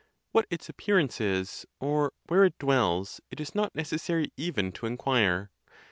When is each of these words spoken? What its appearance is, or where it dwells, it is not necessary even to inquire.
What 0.31 0.47
its 0.49 0.67
appearance 0.67 1.21
is, 1.21 1.67
or 1.79 2.13
where 2.25 2.43
it 2.43 2.57
dwells, 2.57 3.21
it 3.29 3.39
is 3.39 3.53
not 3.53 3.75
necessary 3.75 4.31
even 4.35 4.71
to 4.71 4.87
inquire. 4.87 5.51